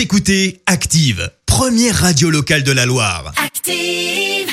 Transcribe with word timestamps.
Vous 0.00 0.04
écoutez 0.04 0.62
Active, 0.64 1.30
première 1.44 1.94
radio 1.94 2.30
locale 2.30 2.62
de 2.62 2.72
la 2.72 2.86
Loire. 2.86 3.34
Active. 3.36 4.48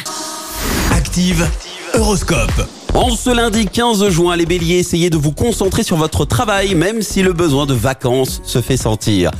Active, 0.92 1.47
Horoscope. 1.93 2.67
En 2.93 3.16
ce 3.16 3.30
lundi 3.30 3.66
15 3.66 4.10
juin, 4.10 4.36
les 4.36 4.46
béliers, 4.46 4.80
essayez 4.80 5.10
de 5.10 5.16
vous 5.16 5.32
concentrer 5.32 5.83
sur 5.83 5.96
votre 5.96 6.25
travail, 6.25 6.75
même 6.75 7.02
si 7.02 7.22
le 7.22 7.32
besoin 7.32 7.66
de 7.66 7.74
vacances 7.74 8.41
se 8.44 8.62
fait 8.62 8.75
sentir. 8.75 9.32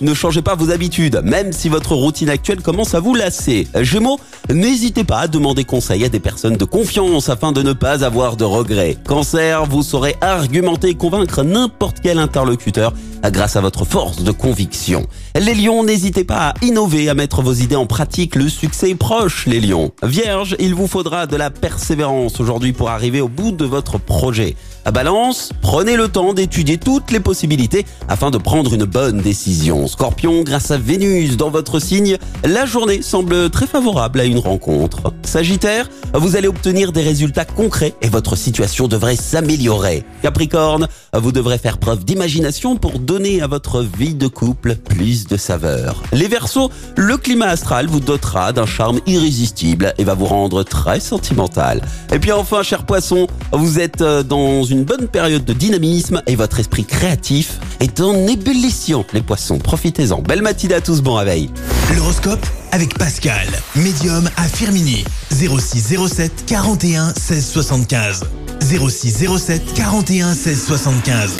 Ne 0.00 0.12
changez 0.12 0.42
pas 0.42 0.56
vos 0.56 0.72
habitudes, 0.72 1.20
même 1.22 1.52
si 1.52 1.68
votre 1.68 1.94
routine 1.94 2.28
actuelle 2.28 2.60
commence 2.62 2.94
à 2.94 3.00
vous 3.00 3.14
lasser. 3.14 3.68
Gémeaux, 3.80 4.18
n'hésitez 4.50 5.04
pas 5.04 5.20
à 5.20 5.28
demander 5.28 5.62
conseil 5.62 6.04
à 6.04 6.08
des 6.08 6.18
personnes 6.18 6.56
de 6.56 6.64
confiance 6.64 7.28
afin 7.28 7.52
de 7.52 7.62
ne 7.62 7.72
pas 7.72 8.04
avoir 8.04 8.36
de 8.36 8.42
regrets. 8.42 8.96
Cancer, 9.06 9.64
vous 9.66 9.84
saurez 9.84 10.16
argumenter 10.20 10.88
et 10.88 10.94
convaincre 10.96 11.44
n'importe 11.44 11.98
quel 12.02 12.18
interlocuteur 12.18 12.92
grâce 13.26 13.54
à 13.54 13.60
votre 13.60 13.84
force 13.84 14.24
de 14.24 14.32
conviction. 14.32 15.06
Les 15.38 15.54
lions, 15.54 15.84
n'hésitez 15.84 16.24
pas 16.24 16.48
à 16.48 16.54
innover, 16.62 17.08
à 17.08 17.14
mettre 17.14 17.40
vos 17.40 17.54
idées 17.54 17.76
en 17.76 17.86
pratique, 17.86 18.34
le 18.34 18.48
succès 18.48 18.90
est 18.90 18.94
proche 18.96 19.46
les 19.46 19.60
lions. 19.60 19.92
Vierge, 20.02 20.56
il 20.58 20.74
vous 20.74 20.88
faudra 20.88 21.28
de 21.28 21.36
la 21.36 21.50
persévérance 21.50 22.40
aujourd'hui 22.40 22.72
pour 22.72 22.90
arriver 22.90 23.20
au 23.20 23.28
bout 23.28 23.52
de 23.52 23.64
votre 23.64 23.98
projet. 23.98 24.56
À 24.84 24.90
balance, 24.90 25.50
prenez 25.60 25.94
le 25.96 26.08
temps 26.08 26.34
d'étudier 26.34 26.76
toutes 26.76 27.12
les 27.12 27.20
possibilités 27.20 27.86
afin 28.08 28.32
de 28.32 28.38
prendre 28.38 28.74
une 28.74 28.84
bonne 28.84 29.18
décision. 29.18 29.86
Scorpion, 29.86 30.42
grâce 30.42 30.72
à 30.72 30.76
Vénus 30.76 31.36
dans 31.36 31.50
votre 31.50 31.78
signe, 31.78 32.18
la 32.42 32.66
journée 32.66 33.00
semble 33.00 33.48
très 33.50 33.68
favorable 33.68 34.18
à 34.18 34.24
une 34.24 34.38
rencontre. 34.38 35.12
Sagittaire, 35.22 35.88
vous 36.14 36.34
allez 36.34 36.48
obtenir 36.48 36.90
des 36.90 37.02
résultats 37.02 37.44
concrets 37.44 37.94
et 38.02 38.08
votre 38.08 38.34
situation 38.34 38.88
devrait 38.88 39.14
s'améliorer. 39.14 40.02
Capricorne, 40.20 40.88
vous 41.14 41.30
devrez 41.30 41.58
faire 41.58 41.78
preuve 41.78 42.04
d'imagination 42.04 42.74
pour 42.74 42.98
donner 42.98 43.40
à 43.40 43.46
votre 43.46 43.82
vie 43.82 44.14
de 44.14 44.26
couple 44.26 44.74
plus 44.74 45.28
de 45.28 45.36
saveur. 45.36 46.02
Les 46.12 46.26
Verseaux, 46.26 46.70
le 46.96 47.16
climat 47.18 47.48
astral 47.48 47.86
vous 47.86 48.00
dotera 48.00 48.52
d'un 48.52 48.66
charme 48.66 48.98
irrésistible 49.06 49.94
et 49.98 50.04
va 50.04 50.14
vous 50.14 50.26
rendre 50.26 50.64
très 50.64 50.98
sentimental. 50.98 51.82
Et 52.12 52.18
puis 52.18 52.32
enfin, 52.32 52.64
cher 52.64 52.84
poisson, 52.84 53.28
vous 53.52 53.78
êtes 53.78 54.00
euh, 54.00 54.22
dans 54.22 54.64
une 54.64 54.71
bonne 54.80 55.08
période 55.08 55.44
de 55.44 55.52
dynamisme 55.52 56.22
et 56.26 56.36
votre 56.36 56.58
esprit 56.58 56.84
créatif 56.84 57.58
est 57.80 58.00
en 58.00 58.26
ébullition. 58.26 59.04
Les 59.12 59.22
poissons, 59.22 59.58
profitez-en. 59.58 60.22
Belle 60.22 60.42
matinée 60.42 60.74
à 60.74 60.80
tous, 60.80 61.02
bon 61.02 61.14
réveil. 61.14 61.50
L'horoscope 61.94 62.44
avec 62.70 62.96
Pascal, 62.98 63.46
médium 63.76 64.28
à 64.36 64.48
Firmini. 64.48 65.04
06 65.30 65.94
07 66.08 66.44
41 66.46 67.12
16 67.14 67.46
75. 67.46 68.24
06 68.60 69.26
07 69.38 69.74
41 69.74 70.34
16 70.34 70.66
75. 70.66 71.36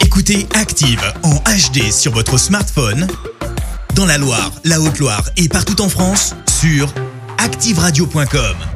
Écoutez 0.00 0.46
Active 0.54 1.02
en 1.22 1.34
HD 1.36 1.90
sur 1.90 2.12
votre 2.12 2.36
smartphone, 2.38 3.06
dans 3.94 4.06
la 4.06 4.18
Loire, 4.18 4.52
la 4.64 4.80
Haute-Loire 4.80 5.24
et 5.36 5.48
partout 5.48 5.80
en 5.80 5.88
France, 5.88 6.34
sur 6.60 6.92
ActiveRadio.com. 7.38 8.69